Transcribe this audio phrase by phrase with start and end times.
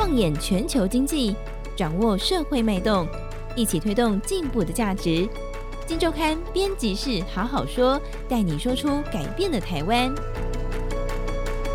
[0.00, 1.36] 放眼全球经济，
[1.76, 3.06] 掌握社会脉动，
[3.54, 5.28] 一起推动进步的价值。
[5.86, 10.10] 金周刊编辑室好好说，带你说出改变的台湾。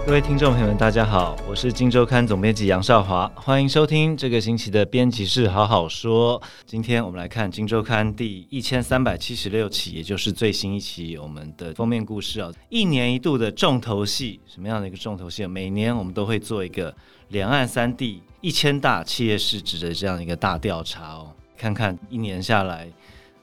[0.06, 6.40] 各位听众朋友们，大家好，我是金周刊总编辑杨少华，欢迎收听这个星期的编辑室好好说。
[6.64, 15.48] 今天我们来看金周刊第一千三百七十六期，也就是最新一期我们的封面故事啊，一年一度的重头戏，什么样的一个重头戏？
[15.48, 16.96] 每年我们都会做一个
[17.30, 22.88] 两岸三地一千大企业市值的这样一个大调查哦，看看一年下来，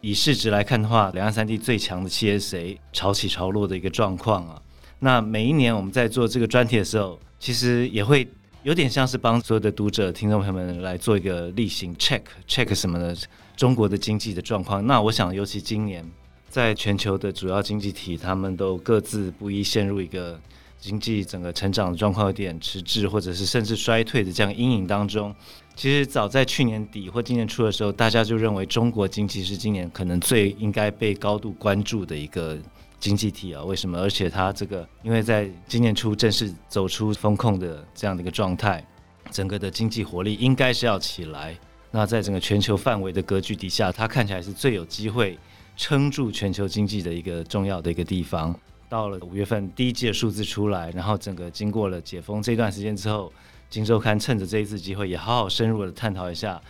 [0.00, 2.78] 以市值来看的话，两岸三地最强的企业谁？
[2.92, 4.62] 潮起潮落的一个状况啊。
[5.04, 8.24] 那每一年我们在做这个专题的时候，其实也会
[8.62, 13.12] 有点像是帮所有的读者、听众朋友们来做一个例行 check check 什么的
[13.56, 14.86] 中国的经济的状况。
[14.86, 16.08] 那我想，尤其今年
[16.48, 20.40] 在全球的主要经济体，他们都各自不易陷入一个
[20.78, 25.34] 经济整个成长的状况有点迟滞，或者是甚至衰退的这样阴影当中。
[25.74, 32.56] 其实早在去年底或今年初的时候，大家就认为中国经济是今年可能最应该被高度关注的一个。
[33.02, 33.98] 经济体啊，为什么？
[33.98, 38.86] 而且它这个，因为在今年初正式走出风控的这样的一个状态，
[39.28, 41.58] 整个的经济活力应该是要起来。
[41.90, 45.36] 那在整个全球范围的格局底下，它看起来是最有机会
[45.76, 48.54] 撑住全球经济的一个重要的一个地方。
[48.88, 53.26] 到了五月份第一季的数字出来，然后整个经过了解封这段时间之后，
[53.68, 56.62] 《金周刊》趁着这一次机会，也好好深入的探讨一下。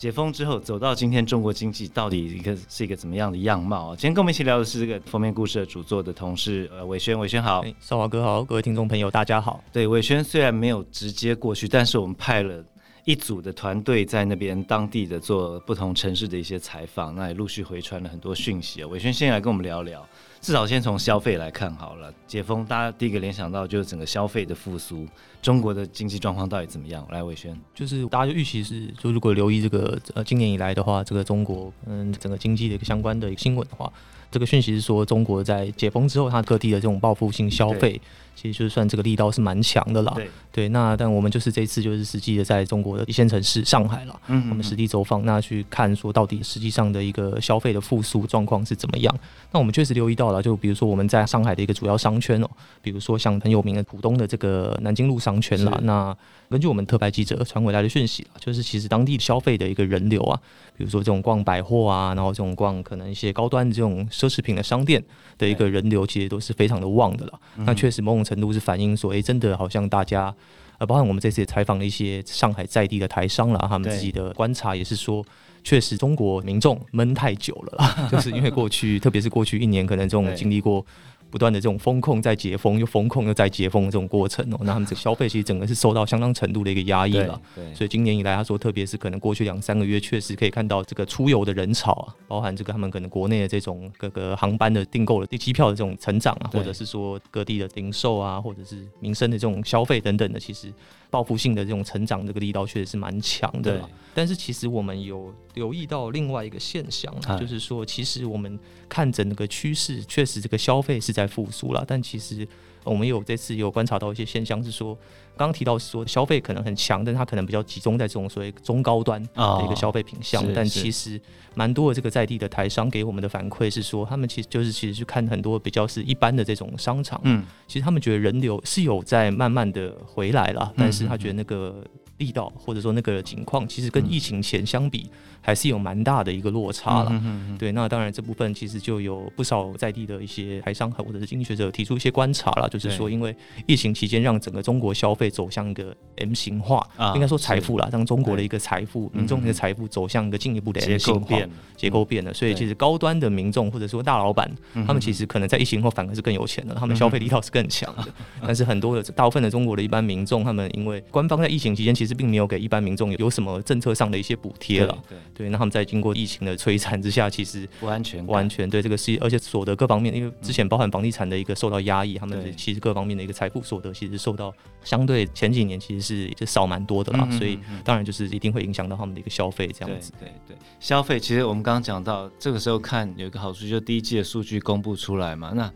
[0.00, 3.94] 解封之后走到今天，中国经济到底一个是一个怎么样的样貌？
[3.94, 9.62] 今天跟我们一起聊的是这个封面故事的主作的同事，呃，伟轩，伟轩好，少华哥好，各位听众朋友大家好。
[9.70, 12.64] 对，伟轩虽然没有直接过去，但是我们派了
[13.04, 18.86] 一组的团队在那边当地的做不同城市的一些采访，那也陆续回传了很多讯息啊。
[18.86, 20.06] 玮轩先来跟我们聊聊。
[20.40, 25.06] 至少先从消费来看好了，解封大家第一个联想到就是整个消费的复苏，
[25.42, 27.06] 中国的经济状况到底怎么样？
[27.10, 33.92] 来，伟轩，就是大家就预期是，就如果留意这个呃今年以来的话，这个中国嗯整个经济的一个相关的一个新闻的话，
[34.30, 38.00] 这个讯息是说中国在解封之后，它各地的这种报复性消费。
[38.34, 49.14] 其实就是算这个力道是蛮强的啦，对，对，那但我们就是这次就是实际的在中国的一线城市上海了，嗯，我们实地走访，那去看说到底实际上的一个消费的复苏状况是怎么样。
[49.52, 52.48] 那我们确实留意到了，就比如说我们在上海的一个主要商圈哦，
[52.80, 56.16] 比如说像很有名的浦东的这个南京路商圈啦，那
[56.48, 60.40] 根据我们特派记者传回来的讯息啊，就是其实当地消费的一个人流啊，
[60.76, 65.02] 比如说这种逛百货啊，然后这种逛可能一些高端的这种奢侈品的商店
[65.38, 67.40] 的一个人流，其实都是非常的旺的了。
[67.58, 70.34] 那确实某种程度是反映说，哎，真的好像大家，
[70.78, 75.24] 呃，包括我们这次也采访了一些上海在地的台商啦，他们自己的观察也是说，
[75.62, 80.84] 确实中国民众闷太久了啦， 就是因为过去，特别是过去一年，可能这种经历过。
[81.30, 87.40] 不断的这种风控在解封，又风控又在解封的这种过程哦，那他们这个 消费其实整个是受到相当程度的一个压抑了。
[87.54, 100.72] 对，所以今年以来，他说，特别是可能过去两三个月，确实可以看到这个出游的人潮啊，包含这个他们可能国内的这种各个航班的订购的机票的这种成长啊，或者是说各地的零售啊，或者是民生的这种消费等等的，其实。
[101.10, 103.88] 报复性的这种成长，这个力道确实是蛮强的。
[104.14, 111.84] 但是其实我们有留意到另外一个现象，就是说，其实我们看整个趋势，确实这个消费是在复苏了。
[111.86, 112.46] 但其实
[112.84, 114.96] 我们有这次有观察到一些现象，是说。
[115.36, 120.44] 刚刚提到说消费可能很强，但它可能比较集中在这种所谓中高端的一个消费品项。
[120.44, 121.18] 哦、但其实
[121.54, 131.84] 蛮多的这个在地的台商给我们的反馈是说，他们其实就是其实去看很多比较是一般的这种商场，嗯，其实他们觉得人流是有在慢慢的回来了，但是他觉得那个。
[132.20, 135.10] 力道或者说那个情况，其实跟疫情前相比，
[135.40, 137.22] 还是有蛮大的一个落差了。
[137.58, 143.34] 对，那当然这部分其实就有不少在地的一些台商或者是经济学者提出一些观察了，就是说，因为
[143.66, 151.38] 疫情期间让整个中国消费走向一个 M 型化，啊、应该说财富啦，让中国的一个财富、民众的财富走向一个进一步的 M 型化，
[151.74, 152.34] 结构变了。
[152.34, 154.54] 所以其实高端的民众或者说大老板，
[154.86, 158.06] 他们其实可能在疫情后反而是更有钱的，他们消费力道是更强的。
[158.46, 162.09] 但是很多的大部分的中国的一般民众，他们因为官方在疫情期间其实。
[162.14, 168.68] 并没有给一般民众有什么政策上的一些补贴了，对对，那他们在经过疫情的摧残之下，其实不安全，不安全。
[168.68, 174.54] 对这个是，而且所得各方面，因为之前包含房地产的一个受到压抑，他们其实各方面的一个财富所得其实受到
[174.84, 180.12] 相对前几年其实是就少蛮多的啦，所以当然就是一定会影响到他们的一个消费这样子。
[180.18, 185.72] 对对，消费其实我们刚刚讲到这个时候看有一个好处，就是第一季的数据公布出来嘛，那。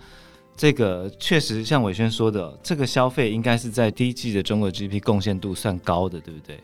[0.56, 6.60] 这个确实像伟轩说的，这个消费应该是在第一季的中国 GDP 贡献度算高的，对不对？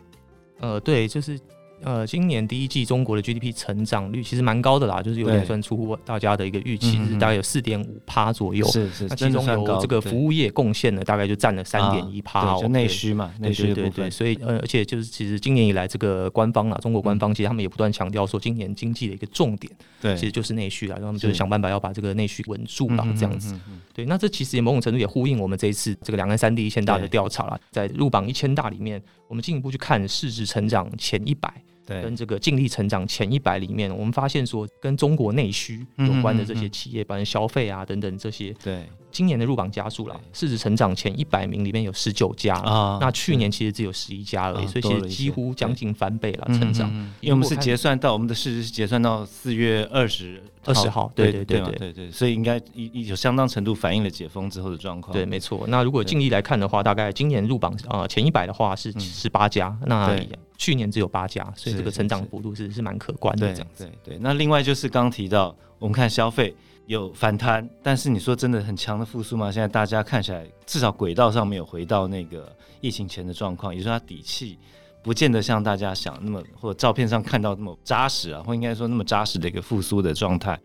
[0.59, 1.39] 呃，对，就是
[1.83, 8.65] 呃，今年第一季中国的 GDP 成长率其实蛮高的啦，就是有点算出乎大家的一个预期，是大概有四点五趴左右。
[8.67, 12.57] 是是，那其中有这个服务业贡献呢，大概就占了三点一趴。
[12.57, 14.09] 就内需嘛，内需的部分。
[14.11, 23.57] 所以呃，而且就是其实今年以来，这个官方啊，中国官方其实他们也不断强调说，今年经济的一个重点，对，其实就是内需啊，然后他们就是想办法要把这个内需稳住啦，这样子。
[23.93, 31.51] 对，那这其实也某种程度也呼应我们这一次这个两岸三地一千大的调查啦，在入榜一千大里面，我们进一步去看市值成长前一百。
[31.87, 46.89] 跟这个净利成长前一百里面，我们发现说跟中国内需有关的这些企业，包括消费啊等等这些，对，今年的入榜家数了，市值成长前一百名里面有十九家啊，那去年其实只有十一家而已，所以其实几乎将近翻倍了成长。
[47.19, 52.61] 因为我们是结算到我们的市值是结算到四月二十二十号，对对对对对，所以应该
[52.93, 55.13] 有相当程度反映了解封之后的状况。
[55.13, 55.65] 对，没错。
[55.67, 60.17] 那如果净利来看的话，大概今年入榜啊前一百的话是十八家，那。
[60.57, 63.51] 去年只有八家，所以这个成长幅度是是蛮可观的。
[63.51, 64.17] 这样子，对对，对。
[64.21, 66.55] 那另外就是刚提到，我们看消费
[66.87, 69.51] 有反弹，但是你说真的很强的复苏吗？
[69.51, 74.57] 现在大家看起来，至少轨道上没有回到那个疫情前的状况，也就是它底气
[75.01, 80.59] 不见得像大家想那么，或者照片上看到那么扎实啊，或应该说那么扎实的一个复苏的状态。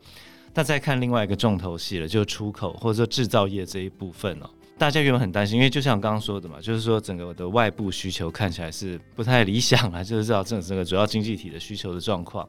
[0.53, 4.51] 那再看另外一个重头戏了，就是出口或者说制造业这一部分哦。
[4.79, 12.47] 大家原本很担心，因为就像刚刚说的嘛，就是说整个的外部需求看起来是不太理想啊，就是知道这整个主要经济体的需求的状况。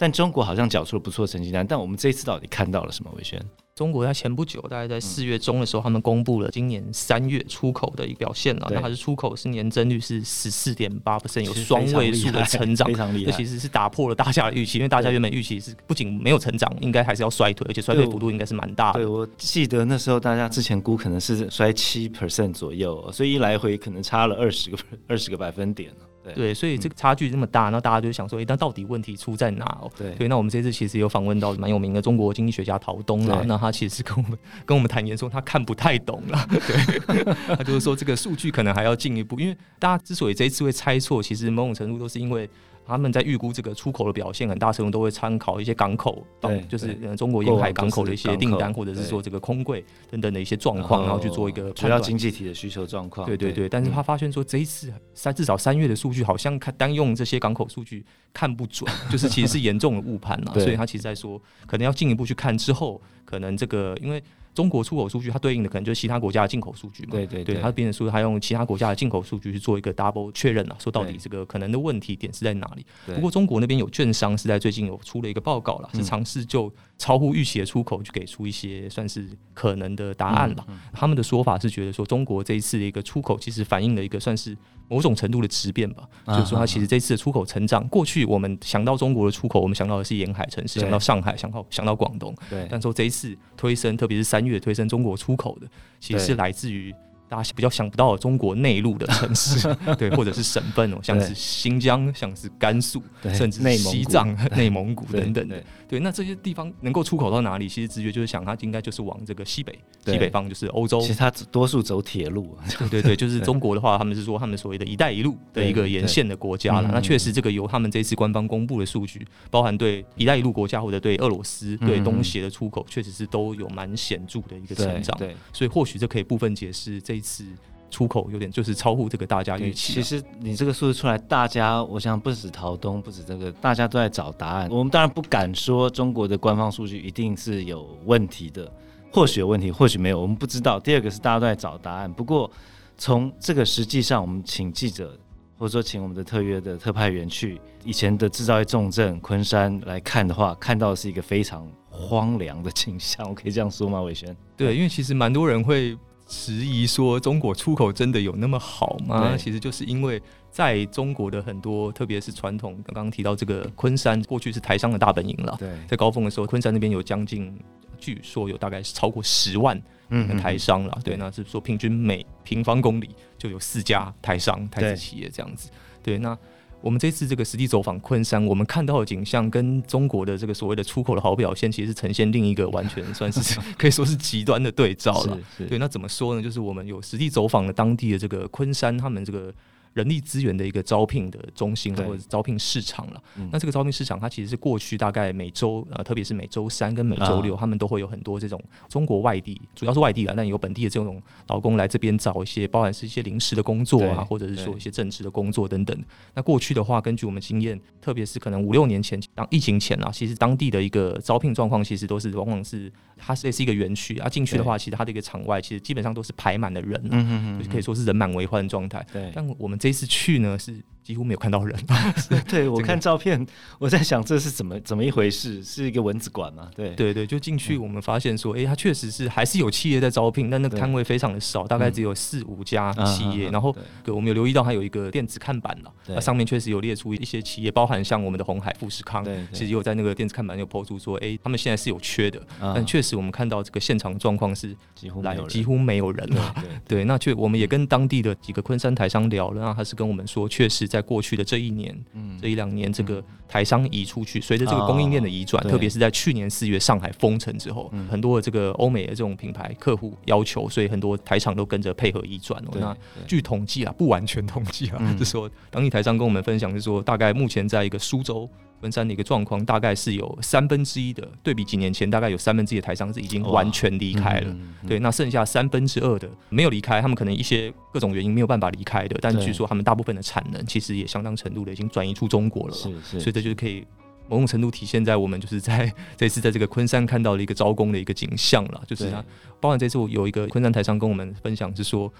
[0.00, 3.12] 但中国好像缴出了不错成绩单，但我们这一次到底看到了什么？
[3.18, 3.38] 伟轩？
[3.74, 8.66] 中国在前不久，大概在四月中的时候，他们公布了今年三月出口的一个表现了。
[8.70, 13.30] 那它是出口是年增率是十四点八 percent，有双位数的成长，非常厉害。
[13.30, 19.00] 这其实是打破了大家的预期，因为大家原本预期是不仅没有成长，应该还是要衰退，而且衰退幅度应该是蛮大的。
[19.00, 25.90] 对，我记得那时候大家之前估可能是衰七 percent 左右，所以一来回可能差了二十个二十个百分点。
[26.22, 29.64] 对，对，所以这个差距这么大，那、嗯、大家就想说，哎、欸，那到底问题出在哪？
[29.80, 42.48] 哦，对，对，那我们这次其实有访问到蛮有名的中国经济学家陶东了，那他其实是跟我们跟我们坦言说，他看不太懂了，对， 他就是说这个数据可能还要进一步，因为大家之所以这一次会猜错，其实某种程度都是因为。
[42.90, 53.26] 他们在预估这个出口的表现，很大程度都会参考一些港口，对，就是中国沿海港口的一些订单，或者是说这个空柜等等的一些状况，然后去做一个主要经济体的需求状况。
[53.26, 60.54] 对对对，但是他发现说这一次三至少三月的数据好像看单用这些港口数据看不准， 就是其实是严重的误判了。
[60.54, 64.22] 所以他其实在说，可能要进一步去看之后，可能这个因为。
[64.54, 67.10] 中国出口数据，它对应的可能就是其他国家的进口数据嘛？
[67.12, 72.84] 对对对，它变成说，它用其他国家的进口数据去做一个 double 确认啊，说到底这个可能的问题点是在哪里？
[73.06, 80.66] 不过中国那边有券商是在最近有出了一个报告了，是尝试就超乎预期的出口去给出一些算是可能的答案了。
[80.92, 84.56] 他们的说法是觉得说，中国这一次的一个出口其实反映了一个算是
[84.90, 95.68] 某种程度的质变吧，就是说它其实这次的出口成长，过去我们想到中国的出口，我们想到的是沿海城市，想到上海，想到想到广东，对，但说这一次推升，特别是三月推升中国出口的，
[96.00, 96.92] 其实是来自于。
[97.30, 103.00] 大家比较想不到中国内陆的城市， 对，或者是省份哦，像是新疆，像是甘肃，
[103.32, 105.62] 甚至西藏、 内蒙古等等的。
[105.88, 107.68] 对，那这些地方能够出口到哪里？
[107.68, 109.72] 其实直觉就是想，它应该就是往这个西北，
[110.06, 111.00] 西北方就是欧洲。
[111.00, 112.56] 其实它多数走铁路。
[112.78, 116.90] 对对对，就是中国的话，他们是说他们所谓的一带一路的一个沿线的国家了。
[116.92, 125.16] 那确实，这个由他们这次官方公布的数据，包含对一带一路国家或者对俄罗斯、对东协的出口，确实是都有蛮显著的一个成长。
[125.16, 127.19] 对，所以或许这可以部分解释这。
[127.20, 127.44] 次
[127.90, 129.92] 出口有点就是超乎这个大家预期。
[129.92, 134.68] 其实你这个数字出来，大家我想不止陶东，不止这个，大家都在找答案。
[134.70, 138.72] 我们当然不敢说中国的官方数据一定是有问题的，
[139.12, 140.78] 或许有问题，或许没有，我们不知道。
[140.78, 142.12] 第二个是大家都在找答案。
[142.12, 142.48] 不过
[142.96, 145.18] 从这个实际上，我们请记者
[145.58, 153.28] 或者说请我们的特约的特派员去以前的制造业重镇昆山来看的话，看到的是一个非常荒凉的景象。
[153.28, 154.00] 我可以这样说吗？
[154.00, 154.36] 伟轩？
[154.56, 155.98] 对，因为其实蛮多人会。
[156.30, 159.36] 质疑说中国出口真的有那么好吗？
[159.36, 165.58] 其实就是因为在中国的很多，特别是传统，刚刚提到这个昆山，过去是台商的大本营了。
[165.88, 167.52] 在高峰的时候，昆山那边有将近，
[167.98, 169.76] 据说有大概是超过十万
[170.08, 170.96] 的台商了。
[171.02, 175.68] 对，那是说平均每平方公里就有四家台商、台资企业这样子。
[176.00, 176.38] 对，那。
[176.82, 185.38] 我们这次这个实地走访昆山，我们看到的景象跟中国的这个所谓的出口的好表现，其实是呈现另一个完全算是 可以说是极端的对照了。
[185.68, 186.42] 对，那怎么说呢？
[186.42, 189.52] 就是我们有实地走访了当地的这个昆山，他们这个
[189.94, 192.06] 人力资源的一个招聘的中心对。
[192.06, 193.22] 或者招聘市场了。
[193.36, 193.48] 嗯。
[193.52, 197.58] 那这个招聘市场，它其实是过去大概每周呃，特别是每周三跟每周六，啊。
[197.60, 206.04] 他们都会有很多这种中国外地，主要是外地啦，但有本地的这种劳工来这边找一些，包含是一些临时的工作啊，或者是说一些正职的工作等等。
[206.34, 219.04] 那过去的话，根据我们经验，特别是可能五六年前当疫情前啊，其实当地的一个招聘状况，其实都是往往是它是类似一个园区啊，进去的话，其实它的一个场外其实基本上都是排满的人、啊，嗯哼哼就是可以说是人满为患的状态。
[219.12, 219.30] 对。
[219.34, 221.78] 但我们这次去呢，是几乎没有看到人。
[222.48, 223.44] 对，我 看照片，
[223.78, 225.62] 我在想这是怎么怎么一回事？
[225.62, 226.70] 是一个蚊子馆吗？
[226.74, 233.48] 对对对，就进去我们发现说，哎、欸，它确实是还是有企业在招聘，但那个摊位非常的少，大概只有四五家企业。
[233.48, 246.54] 嗯、然后对我们有留意到它有一个电子看板了，那上面确实有列出一些企业，包含像我们的红海、富士康，其实有在那个电子看板有 po 出说，哎、欸，他们现在是有缺的，嗯、但确实我们看到这个现场状况是几乎来几乎没有人了。
[246.86, 262.70] 对， 那确我们也跟当地的几个昆山台商聊了，那他是跟我们说，确实在过去的这一年，嗯、这一两年，这个台商移出去，随着这个供应链的移转，哦、特别是在去年四月上海封城之后，嗯、很多的这个欧美的这种品牌客户要求，所以很多台厂都跟着配合移转哦。
[262.74, 268.50] 那据统计啊，不完全统计啊，嗯、 就是说当地台商跟我们分享，是说大概目前在一个苏州。
[268.80, 274.50] 昆山的一个状况，大概是有三分之一的对比几年前，大概有三分之一的台商是已经完全离开了。
[274.50, 279.18] 嗯嗯嗯、对，那剩下三分之二的没有离开，他们可能一些各种原因没有办法离开的。
[279.20, 282.74] 但据说他们大部分的产能其实也相当程度的已经转移出中国了。
[282.74, 283.84] 是是，所以这就是可以
[284.28, 288.82] 某种程度体现在我们就是在 这次在这个昆山看到了一个招工的一个景象了。
[288.86, 289.22] 就是他
[289.60, 292.12] 包含这次我有一个昆山台商跟我们分享是说。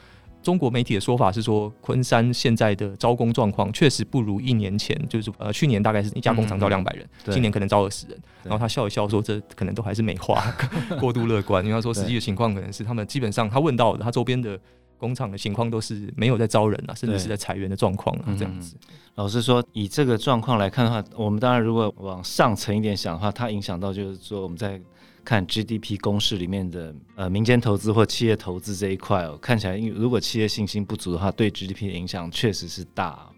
[0.42, 8.18] 中国媒体的说法是说，昆山现在的招工状况确实不如一年前，就是呃去年大概是一家工厂招两百人，嗯、今年可能招二十人。
[8.42, 10.42] 然后他笑一笑说，这可能都还是美化，
[10.98, 11.64] 过度乐观。
[11.64, 14.58] 因为他说实际的情况可能是他们基本上他问到的，他周边的
[14.96, 18.76] 工厂的情况都是没有在招人啊，甚至是在裁员的状况啊，这样子。
[19.16, 24.80] 老实说，以这个状况来看的话，我们当然如果往上层一点想的话，它影响到就是说我们在。
[25.24, 33.28] 看 GDP 公式里面的呃民间投资或企业投资这一块哦，看起来，因为如果企业信心不足的话，对 GDP 的影响确实是大。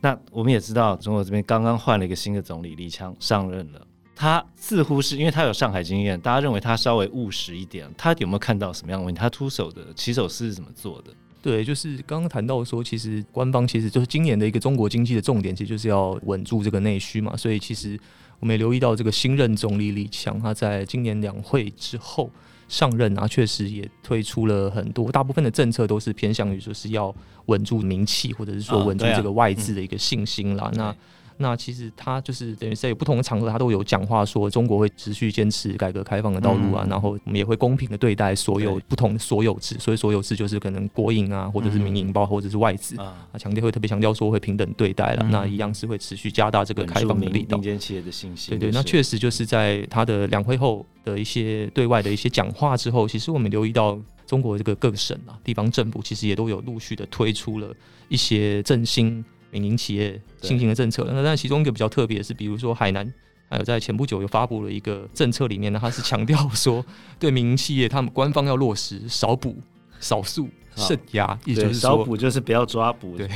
[0.00, 7.90] 那我们也知道，中国这边刚刚换了一个新的总理李强上任了，他似乎是因为他有上海经验，大家认为他稍微务实一点。
[7.96, 9.18] 他有没有看到什么样的问题？
[9.18, 11.10] 他出手的起手式是怎么做的？
[11.40, 17.36] 对，就是刚刚谈到说，其实官方其实就是今年的一个中国经济的重点，其实就是要稳住这个内需嘛。
[17.36, 17.98] 所以其实
[18.44, 22.30] 我们也留意到，这个新任总理李强，他在今年两会之后
[22.68, 27.14] 上任啊，确实也推出了很多，大部分的政策都是偏向于说是要
[27.46, 30.70] 稳住民气，或者是说稳住这个外资的一个信心啦。
[30.74, 30.94] 那
[31.36, 47.56] 那其实他就是等于在有不同的场合，他都有讲话说中国会持续坚持改革开放的道路啊，嗯、然后我们也会公平的对待所有不同的所有制，所以所有制就是可能国营啊，或者是民营包，或者是外资、嗯、啊，强调会特别强调说会平等对待了，嗯、那一样是会持续加大这个开放的力度。
[47.56, 57.74] 民间企业的信心，对对，那确实就是在他的两会后的一些对外的一些讲话之后，其实我们留意到中国这个各省啊，地方政府其实也都有陆续的推出了
[58.08, 59.24] 一些振兴。
[59.60, 63.12] 民营企业新型的政策，那但其中一个比较特别的是，比如说海南，
[63.48, 66.84] 还有在前不久又发布了一个政策，里面呢，它是强调说，
[67.18, 69.56] 对民营企业，他们官方要落实少补、
[70.00, 70.48] 少诉。
[70.76, 73.16] 慎压，也就是少捕就是不要抓捕。
[73.16, 73.28] 对，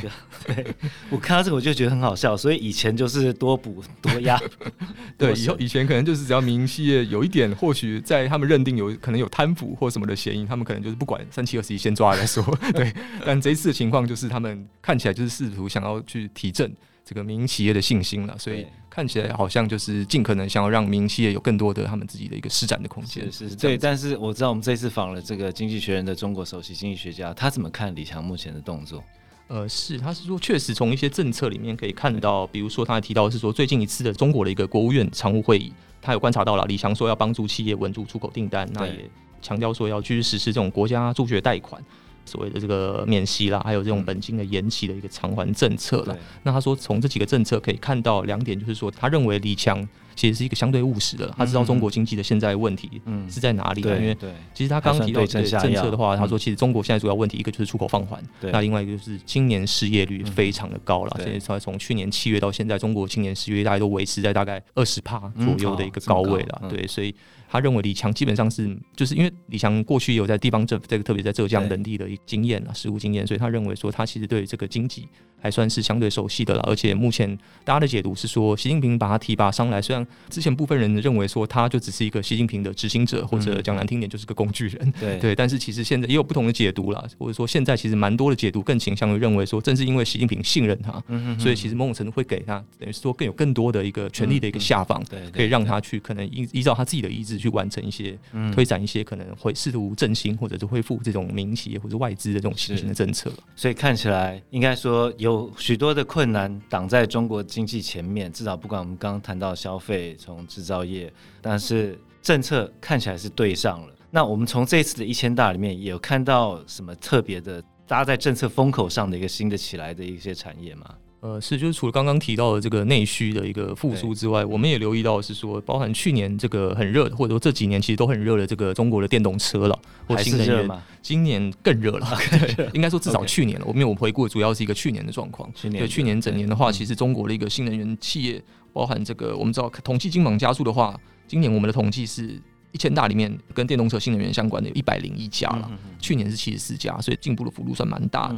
[0.45, 0.65] 对
[1.09, 4.39] 我看到这个我就觉得很好笑，所以以前就是多捕多压。
[5.17, 12.43] 对，以后以前可能就是只要民营企业有一点，或许在他们认定有可能有贪腐或什么的嫌疑，他们可能就是不管三七二十一先抓来说。
[12.73, 12.93] 对，
[13.25, 16.71] 但这一次的情况就是他们看起来就是试图想要去提振
[17.03, 18.65] 这个民营企业的信心了，所以。
[18.89, 23.31] 看起来好像就是尽可能想要让民营企业有更多的他们自己的一个施展的空间。
[23.31, 23.77] 是是，对。
[23.77, 29.03] 但是我知道我们这次访了这个《经济学人》的中国首席经济学家，他怎么看李强目前的动作？
[29.47, 39.09] 呃，是，他是说确实从一些政策里面可以看到，比如说他还提到是说最近一次的中国的一个国务院常务会议，他有观察到了李强说要帮助企业稳住出口订单，那也
[39.41, 41.83] 强调说要去实施这种国家助学贷款。
[42.25, 46.13] 所谓的这个免息啦，还有这种本金的延期的一个偿还政策了。
[46.13, 53.81] 嗯、那他说，从这几个政策可以看到两点，就是说他认为李强其实是一个相对务实的，他知道中国经济的现在问题是在哪里。
[53.81, 54.15] 因为
[54.53, 61.19] 其实他刚刚提到这个政策的话，他说其实中国现在主要问题一个就是出口放缓，那另外一个就是今年失业率非常的高了。
[61.23, 66.61] 现在从去年七月到现在，中国青年失业率大概都维持在大概二十帕左右的一个高位了。
[66.69, 67.15] 对，所以。
[67.51, 75.07] 他认为李强基本上是，就是因为李强过去也有在地方政府这个特别在浙江等地的经验啊，实务经验，所以他认为说他其实对这个经济
[75.41, 76.61] 还算是相对熟悉的了。
[76.67, 85.35] 而且目前大家的解读是说，习近平把他提拔上来，虽然之前部分人认为说他就只是一个习近平的执行者，或者讲难听点就是个工具人，对对。
[85.35, 98.17] 但是其实现在也有不同的解读了，或者说现在其实蛮多的解读更倾向于认为说，正是因为习近平信任他，嗯所以其实某种程度会给他等于是说更有更多的一个权力的一个下放，对，可以让他去可能依依照他自己的意志去完成一些
[98.53, 103.31] 推展一些可能会试图振兴或者是恢复这种民企业或者外资的这种新型的政策。
[103.55, 113.93] 所以看起来应该说有有许多的困难挡在中国经济前面，至少不管我们刚刚谈到消费，从制造业，但是政策看起来是对上了。
[114.09, 120.95] 那我们从这次的一千大里面有看到什么特别的搭在政策风口上的一个新的起来的一些产业吗？
[121.21, 130.69] 呃，是，就是除了刚刚提到的这个内需的一个复苏之外，我们也留意到是说，包含去年这个很热的，或者说这几年其实都很热的这个中国的电动车了，或新能源，
[131.01, 132.07] 今年更热了。
[132.73, 133.65] 应该说至少去年了。
[133.67, 135.51] 我们有回顾，主要是一个去年的状况。
[135.53, 140.97] 去年，对，去年整年的话，其实中国的一个新能源企业，包含这个我们知道统计金榜加速的话，
[141.27, 142.41] 今年我们的统计是。
[142.71, 148.35] 一千大里面跟电动车、新能源相关的有一百零一家了，去年是七十四家，所以进步的幅度算蛮大的。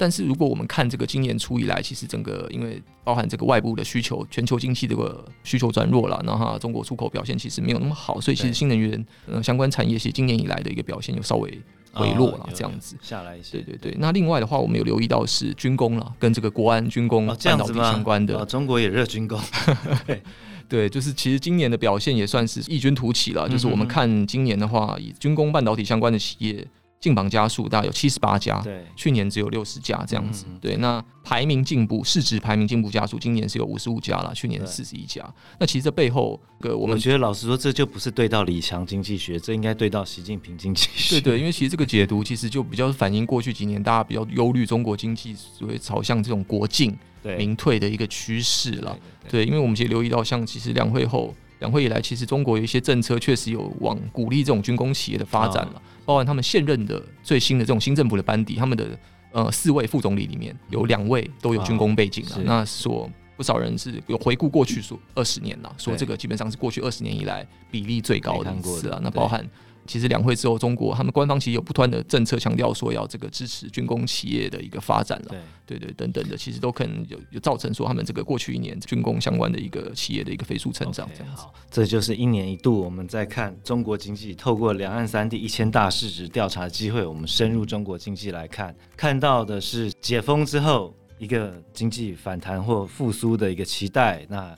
[0.00, 11.60] 但是如果我们看这个今年初以来，其实整个因为包含这个外部的需求，全球经济这个需求转弱了，然后中国出口表现其实没有那么好，所以其实新能源呃相关产业其实今年以来的一个表现又稍微
[11.92, 13.58] 回落了，这样子、哦、下来一些。
[13.58, 13.96] 对对对。
[13.98, 18.38] 那另外的话，我们有留意到是军工了，跟这个国安军工、半导体相关的。
[18.38, 19.38] 哦、中国也热军工。
[20.06, 20.22] 对
[20.68, 23.48] 对，就是其实今年的表现也算是异军突起了。
[23.48, 26.64] 就是我们看今年的话，以军工半导体相关的企业
[27.00, 30.44] 进榜家数大概有七十八家，对，去年只有六十家这样子。
[30.60, 35.26] 对，那排名进步，市值排名进步家数，今年是有五十五家了，去年是四十一家。
[35.58, 41.16] 那其实这背后，呃，我们觉得老实说，这就不是对到李强经济学，这应该对到习近平经济学。
[41.16, 46.96] 对对，因为其实这个解读其实就比较反映过去几年大家比较忧虑中国经济会朝向这种国进。
[47.36, 58.98] 民退的一个趋势了，对，因为我们其实留意到，像其实两会后，两会以来，其实中国有一些政策确实有往鼓励这种军工企业的发展了，包含他们现任的最新的这种新政府的班底，他们的
[59.30, 63.08] 呃四位副总理里面有两位都有军工背景了，那说
[63.40, 69.48] 不少人是有回顾过去说二十年了，说这个基本上是过去二十年以来比例最高的一次啊，那包含。
[69.86, 75.34] 其实两会之后，中国他们官方其实有不断的政策强调说要这个支持军工企业的一个发展了，
[75.66, 81.42] 对对对，等等的，其实都可能有有造成说他们这个过去一年军工相关的一个企业的一个飞速成长这样子。
[81.42, 94.26] Okay, 好，这就是一年一度我们在看中国经济，透过两岸三地一千大市值调查的机会，我们深入中国经济来看，看到的是解封之后一个经济反弹或复苏的一个期待。
[94.28, 94.56] 那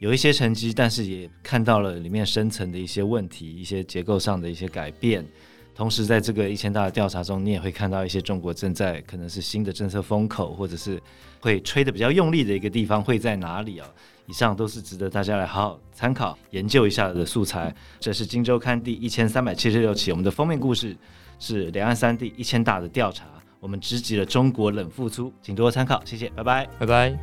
[0.00, 5.24] 有一些成绩，但是也看到了里面深层的一些问题，一些结构上的一些改变。
[5.72, 11.00] 同时，在这个一千大的调查中，你也会看到一些中国正在可能是新的政策风口，或者是
[11.38, 13.88] 会吹得比较用力的一个地方会在哪里啊？
[14.26, 17.74] 以上都是值得大家来好好参考、研究一下的素材。
[17.98, 20.94] 这是《今周刊》第一千三百七十六期，我们的封面故事
[21.38, 23.24] 是两岸三地一千大的调查，
[23.60, 27.14] 我们直击了中国冷付出，请多多参考，谢谢，拜拜，拜拜。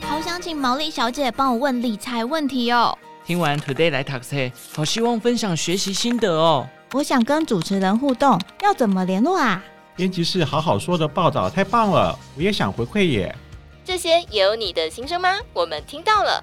[0.00, 2.98] 好想请毛利小姐帮我问理财问题哦。
[3.24, 6.68] 听完 Today 来 Taxi，好希望分享学习心得哦。
[6.92, 9.62] 我想跟主持人互动，要怎么联络啊？
[9.94, 13.32] 编辑室好好说的报道太棒了，我也想回馈耶。
[13.84, 15.36] 这些也有你的心声吗？
[15.52, 16.42] 我们听到了，